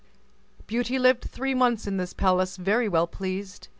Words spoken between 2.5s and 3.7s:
very well pleased.